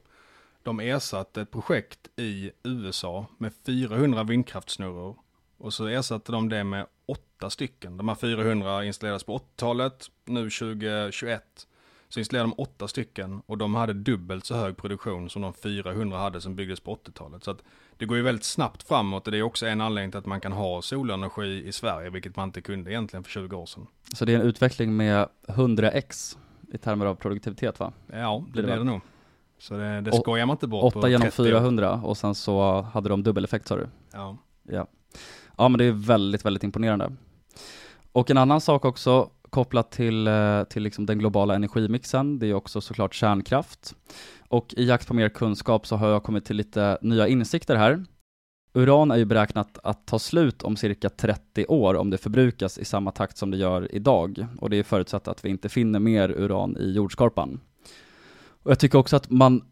[0.63, 5.17] de ersatte ett projekt i USA med 400 vindkraftsnurror
[5.59, 6.87] och så ersatte de det med
[7.37, 7.97] åtta stycken.
[7.97, 11.43] De här 400 installerades på 80-talet, nu 2021
[12.09, 16.19] så installerade de åtta stycken och de hade dubbelt så hög produktion som de 400
[16.19, 17.45] hade som byggdes på 80-talet.
[17.45, 17.63] Så att
[17.97, 20.41] det går ju väldigt snabbt framåt och det är också en anledning till att man
[20.41, 23.87] kan ha solenergi i Sverige, vilket man inte kunde egentligen för 20 år sedan.
[24.13, 26.37] Så det är en utveckling med 100x
[26.73, 27.93] i termer av produktivitet va?
[28.13, 29.01] Ja, det blir det, det nog.
[29.59, 32.07] Så det, det skojar man inte bort 8 genom 400 år.
[32.07, 33.89] och sen så hade de dubbeleffekt sa du?
[34.13, 34.37] Ja.
[34.63, 34.87] Ja.
[35.57, 37.13] Ja men det är väldigt, väldigt imponerande.
[38.17, 42.55] Och en annan sak också kopplat till, eh, till liksom den globala energimixen, det är
[42.55, 43.95] också såklart kärnkraft.
[44.49, 48.05] Och i jakt på mer kunskap så har jag kommit till lite nya insikter här.
[48.75, 52.85] Uran är ju beräknat att ta slut om cirka 30 år om det förbrukas i
[52.85, 54.47] samma takt som det gör idag.
[54.59, 57.61] Och det är förutsatt att vi inte finner mer uran i jordskorpan.
[58.63, 59.63] Och jag tycker också att man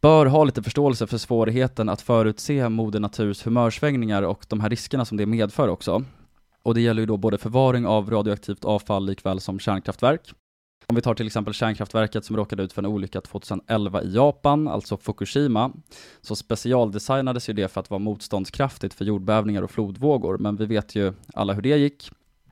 [0.00, 5.04] bör ha lite förståelse för svårigheten att förutse moder naturs humörsvängningar och de här riskerna
[5.04, 6.04] som det medför också.
[6.64, 10.32] Och det gäller ju då både förvaring av radioaktivt avfall likväl som kärnkraftverk.
[10.86, 14.68] Om vi tar till exempel kärnkraftverket som råkade ut för en olycka 2011 i Japan,
[14.68, 15.72] alltså Fukushima,
[16.20, 20.94] så specialdesignades ju det för att vara motståndskraftigt för jordbävningar och flodvågor, men vi vet
[20.94, 22.10] ju alla hur det gick.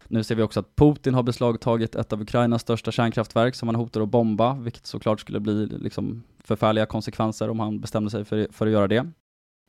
[0.08, 3.74] Nu ser vi också att Putin har beslagtagit ett av Ukrainas största kärnkraftverk som han
[3.74, 8.48] hotar att bomba, vilket såklart skulle bli liksom förfärliga konsekvenser om han bestämde sig för,
[8.52, 9.10] för att göra det.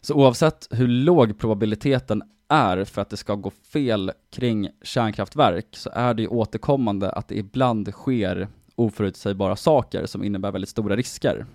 [0.02, 5.90] Så oavsett hur låg probabiliteten är för att det ska gå fel kring kärnkraftverk så
[5.94, 11.46] är det ju återkommande att det ibland sker oförutsägbara saker som innebär väldigt stora risker.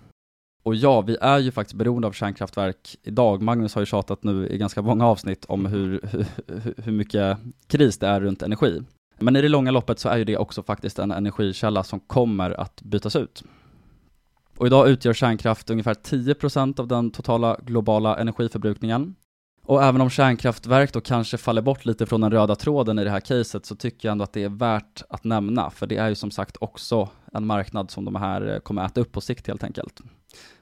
[0.63, 3.41] Och ja, vi är ju faktiskt beroende av kärnkraftverk idag.
[3.41, 6.25] Magnus har ju tjatat nu i ganska många avsnitt om hur, hur,
[6.77, 8.81] hur mycket kris det är runt energi.
[9.19, 12.51] Men i det långa loppet så är ju det också faktiskt en energikälla som kommer
[12.51, 13.43] att bytas ut.
[14.57, 19.15] Och idag utgör kärnkraft ungefär 10% av den totala globala energiförbrukningen.
[19.69, 23.09] Och även om kärnkraftverk då kanske faller bort lite från den röda tråden i det
[23.09, 26.09] här caset så tycker jag ändå att det är värt att nämna, för det är
[26.09, 29.47] ju som sagt också en marknad som de här eh, kommer äta upp på sikt
[29.47, 30.01] helt enkelt.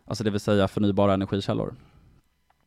[0.06, 1.76] Alltså det vill säga förnybara energikällor.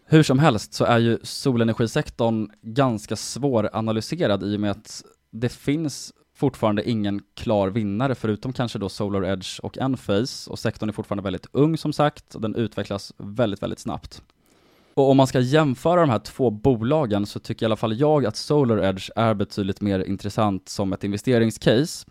[0.04, 6.12] Hur som helst så är ju solenergisektorn ganska svåranalyserad i och med att det finns
[6.34, 11.22] fortfarande ingen klar vinnare förutom kanske då Solar Edge och Enphase och sektorn är fortfarande
[11.22, 14.22] väldigt ung som sagt och den utvecklas väldigt, väldigt snabbt.
[14.94, 18.26] Och om man ska jämföra de här två bolagen så tycker i alla fall jag
[18.26, 22.06] att SolarEdge är betydligt mer intressant som ett investeringscase.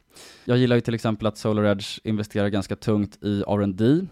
[0.45, 4.07] Jag gillar ju till exempel att SolarEdge investerar ganska tungt i R&D.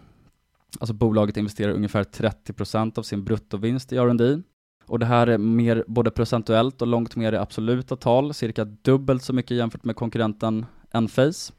[0.80, 4.42] Alltså bolaget investerar ungefär 30% av sin bruttovinst i R&D.
[4.86, 9.22] Och det här är mer både procentuellt och långt mer i absoluta tal, cirka dubbelt
[9.22, 11.52] så mycket jämfört med konkurrenten Enphase.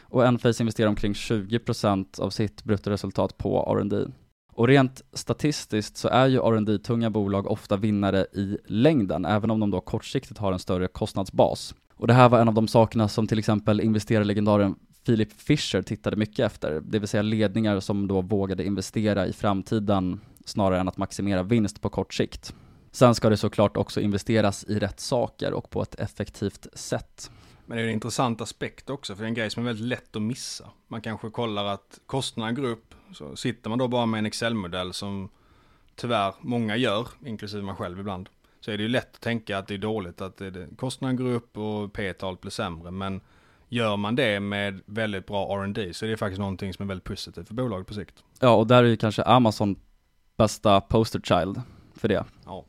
[0.00, 4.06] Och Enphase investerar omkring 20% av sitt bruttoresultat på R&D.
[4.54, 9.60] Och rent statistiskt så är ju R&D tunga bolag ofta vinnare i längden, även om
[9.60, 11.74] de då kortsiktigt har en större kostnadsbas.
[11.96, 16.16] Och det här var en av de sakerna som till exempel investerarlegendaren Philip Fisher tittade
[16.16, 20.96] mycket efter, det vill säga ledningar som då vågade investera i framtiden snarare än att
[20.96, 22.54] maximera vinst på kort sikt.
[22.90, 27.30] Sen ska det såklart också investeras i rätt saker och på ett effektivt sätt.
[27.66, 29.86] Men det är en intressant aspekt också, för det är en grej som är väldigt
[29.86, 30.70] lätt att missa.
[30.88, 34.92] Man kanske kollar att kostnaden går upp, så sitter man då bara med en Excel-modell
[34.92, 35.28] som
[35.96, 38.28] tyvärr många gör, inklusive man själv ibland,
[38.60, 41.30] så är det ju lätt att tänka att det är dåligt att det, kostnaden går
[41.30, 42.90] upp och P-talet blir sämre.
[42.90, 43.20] Men
[43.68, 47.04] gör man det med väldigt bra R&D så är det faktiskt någonting som är väldigt
[47.04, 48.24] positivt för bolaget på sikt.
[48.40, 49.76] Ja, och där är ju kanske Amazon
[50.36, 51.62] bästa poster child
[51.94, 52.24] för det.
[52.44, 52.64] Ja.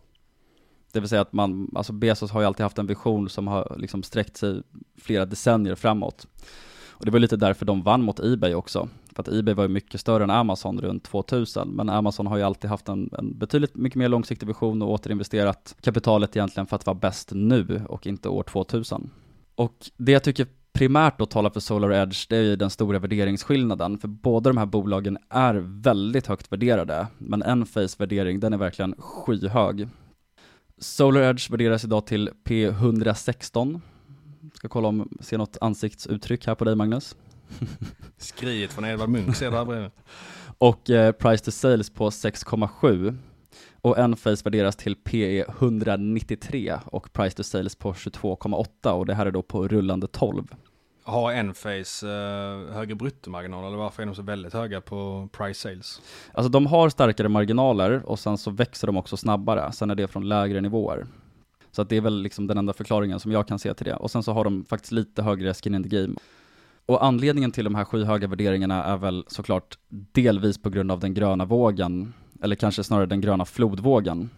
[0.91, 3.75] Det vill säga att man, alltså Bezos har ju alltid haft en vision som har
[3.77, 4.61] liksom sträckt sig
[4.97, 6.27] flera decennier framåt.
[6.93, 8.89] Och det var lite därför de vann mot Ebay också.
[9.15, 12.43] För att Ebay var ju mycket större än Amazon runt 2000, men Amazon har ju
[12.43, 16.85] alltid haft en, en betydligt mycket mer långsiktig vision och återinvesterat kapitalet egentligen för att
[16.85, 19.09] vara bäst nu och inte år 2000.
[19.55, 22.99] Och det jag tycker primärt då talar för Solar Edge, det är ju den stora
[22.99, 28.57] värderingsskillnaden, för båda de här bolagen är väldigt högt värderade, men Enphase värdering, den är
[28.57, 29.87] verkligen skyhög.
[30.77, 33.81] Solar Edge värderas idag till P116.
[34.53, 37.15] Ska kolla om jag ser något ansiktsuttryck här på dig Magnus.
[38.17, 39.91] Skriet från Edvard Munch ser där bredvid.
[40.57, 43.17] Och eh, price to sales på 6,7.
[43.81, 49.25] Och Enphase värderas till PE 193 och price to sales på 22,8 och det här
[49.25, 50.43] är då på rullande 12.
[51.03, 56.01] Har Enphase eh, högre bruttomarginal eller varför är de så väldigt höga på price sales?
[56.33, 60.07] Alltså de har starkare marginaler och sen så växer de också snabbare, sen är det
[60.07, 61.05] från lägre nivåer.
[61.75, 63.95] Så att det är väl liksom den enda förklaringen som jag kan se till det.
[63.95, 66.15] Och sen så har de faktiskt lite högre skin in the game.
[66.85, 71.13] Och anledningen till de här skyhöga värderingarna är väl såklart delvis på grund av den
[71.13, 74.29] gröna vågen, eller kanske snarare den gröna flodvågen.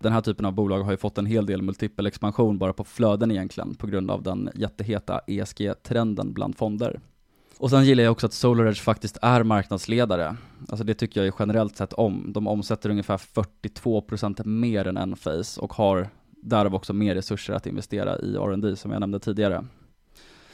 [0.00, 2.84] Den här typen av bolag har ju fått en hel del multipel expansion bara på
[2.84, 7.00] flöden egentligen, på grund av den jätteheta ESG-trenden bland fonder.
[7.58, 10.36] Och sen gillar jag också att SolarEdge faktiskt är marknadsledare.
[10.68, 12.32] Alltså det tycker jag ju generellt sett om.
[12.32, 16.08] De omsätter ungefär 42% mer än Enphase och har
[16.44, 19.64] därav också mer resurser att investera i R&D som jag nämnde tidigare.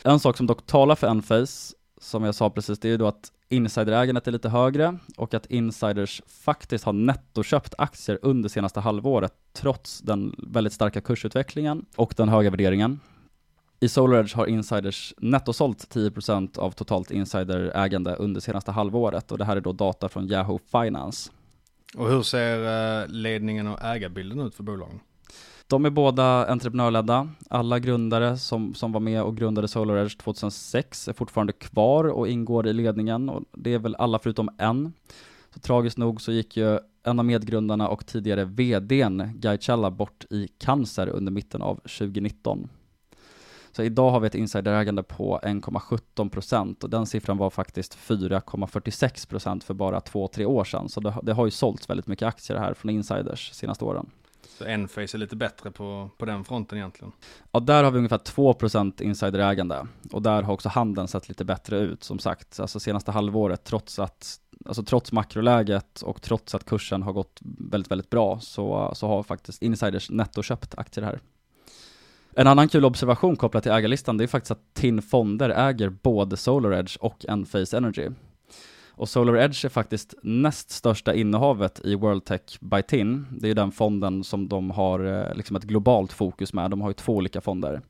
[0.03, 3.07] En sak som dock talar för Enphase, som jag sa precis, det är ju då
[3.07, 9.33] att insiderägandet är lite högre och att insiders faktiskt har nettoköpt aktier under senaste halvåret
[9.53, 13.01] trots den väldigt starka kursutvecklingen och den höga värderingen.
[13.81, 19.57] I SolarEdge har insiders nettosålt 10% av totalt insiderägande under senaste halvåret och det här
[19.57, 21.31] är då data från Yahoo Finance.
[21.97, 25.01] Och hur ser eh, ledningen och ägarbilden ut för bolagen?
[25.71, 27.29] De är båda entreprenörledda.
[27.51, 32.67] Alla grundare som, som var med och grundade SolarEdge 2006 är fortfarande kvar och ingår
[32.67, 34.93] i ledningen och det är väl alla förutom en.
[35.55, 40.25] Så tragiskt nog så gick ju en av medgrundarna och tidigare VDn Guy Challa bort
[40.31, 42.69] i cancer under mitten av 2019.
[43.73, 49.75] Så idag har vi ett insiderägande på 1,17% och den siffran var faktiskt 4,46% för
[49.75, 50.89] bara två, tre år sedan.
[50.89, 54.11] Så det, det har ju sålts väldigt mycket aktier här från insiders senaste åren.
[54.49, 57.13] Så Enphase är lite bättre på, på den fronten egentligen.
[57.53, 61.79] Ja, där har vi ungefär 2% insiderägande och där har också handeln sett lite bättre
[61.79, 62.61] ut som sagt.
[62.61, 67.91] Alltså senaste halvåret, trots att Alltså trots makroläget och trots att kursen har gått väldigt,
[67.91, 71.21] väldigt bra så, så har faktiskt insiders nettoköpt aktier här.
[72.33, 76.37] En annan kul observation kopplat till ägarlistan, det är faktiskt att TIN Fonder äger både
[76.37, 78.09] SolarEdge och Enphase Energy.
[79.01, 83.27] Och SolarEdge är faktiskt näst största innehavet i World Tech by TIN.
[83.31, 86.71] Det är den fonden som de har eh, liksom ett globalt fokus med.
[86.71, 87.81] De har ju två olika fonder.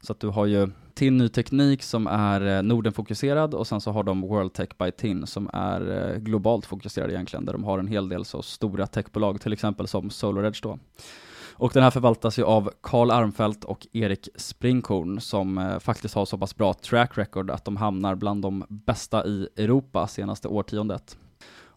[0.00, 3.80] Så att du har ju TIN Ny Teknik som är eh, Nordenfokuserad Norden-fokuserad och sen
[3.80, 7.64] så har de World Tech by TIN som är eh, globalt fokuserad egentligen, där de
[7.64, 10.78] har en hel del så stora techbolag, till exempel som SolarEdge då.
[11.60, 16.26] Och den här förvaltas ju av Karl Armfelt och Erik Springhorn som eh, faktiskt har
[16.26, 21.16] så pass bra track record att de hamnar bland de bästa i Europa senaste årtiondet.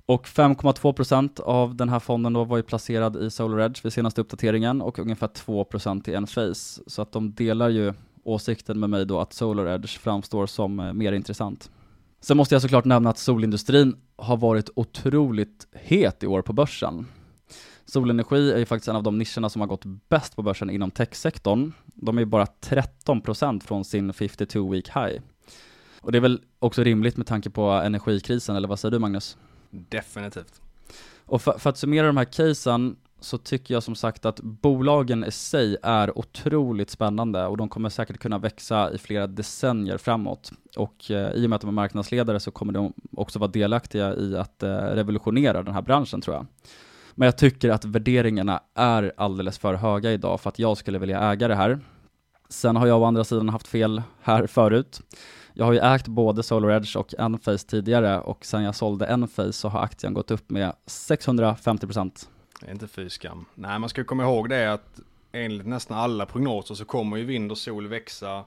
[0.06, 4.82] Och 5,2% av den här fonden då var ju placerad i SolarEdge vid senaste uppdateringen
[4.82, 6.82] och ungefär 2% i Enphase.
[6.88, 7.94] Så att de delar ju
[8.24, 11.72] åsikten med mig då att SolarEdge framstår som eh, mer intressant.
[12.22, 17.06] Sen måste jag såklart nämna att solindustrin har varit otroligt het i år på börsen.
[17.94, 20.92] Solenergi är ju faktiskt en av de nischerna som har gått bäst på börsen inom
[20.92, 21.72] techsektorn.
[21.86, 25.22] De är bara 13% från sin 52 week high.
[26.02, 29.38] Och det är väl också rimligt med tanke på energikrisen, eller vad säger du Magnus?
[29.70, 30.62] Definitivt.
[31.26, 35.24] Och för, för att summera de här casen så tycker jag som sagt att bolagen
[35.24, 40.52] i sig är otroligt spännande och de kommer säkert kunna växa i flera decennier framåt.
[40.78, 44.16] Och eh, i och med att de är marknadsledare så kommer de också vara delaktiga
[44.16, 46.46] i att eh, revolutionera den här branschen tror jag.
[47.16, 51.32] Men jag tycker att värderingarna är alldeles för höga idag för att jag skulle vilja
[51.32, 51.80] äga det här.
[52.50, 55.02] Sen har jag å andra sidan haft fel här förut.
[55.54, 59.70] Jag har ju ägt både SolarEdge och Enphase tidigare och sen jag sålde Enphase så
[59.70, 62.28] har aktien gått upp med 650%.
[62.60, 63.46] Det är inte fy skam.
[63.56, 65.00] Nej, man ska komma ihåg det att
[65.32, 68.44] enligt nästan alla prognoser så kommer ju vind och sol växa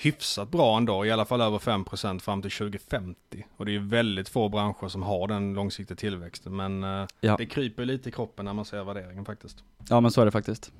[0.00, 3.46] hyfsat bra ändå, i alla fall över 5% fram till 2050.
[3.56, 7.36] Och det är väldigt få branscher som har den långsiktiga tillväxten, men eh, ja.
[7.36, 9.64] det kryper lite i kroppen när man ser värderingen faktiskt.
[9.88, 10.72] Ja, men så är det faktiskt.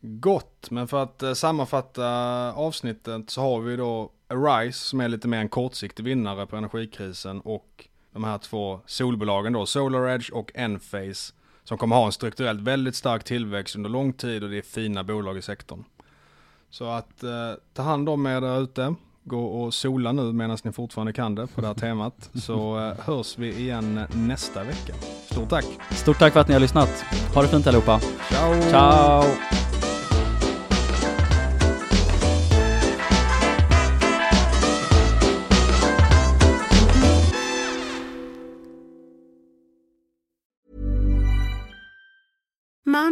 [0.00, 2.06] Gott, men för att eh, sammanfatta
[2.52, 7.40] avsnittet så har vi då Arise som är lite mer en kortsiktig vinnare på energikrisen
[7.40, 11.34] och de här två solbolagen då, SolarEdge och Enphase
[11.64, 15.04] som kommer ha en strukturellt väldigt stark tillväxt under lång tid och det är fina
[15.04, 15.84] bolag i sektorn.
[16.70, 17.30] Så att eh,
[17.74, 18.94] ta hand om er där ute.
[19.24, 22.30] Gå och sola nu medan ni fortfarande kan det på det här temat.
[22.34, 24.94] Så eh, hörs vi igen nästa vecka.
[25.30, 25.66] Stort tack!
[25.90, 27.04] Stort tack för att ni har lyssnat.
[27.34, 28.00] Ha det fint allihopa.
[28.00, 28.62] Ciao!
[28.70, 29.69] Ciao!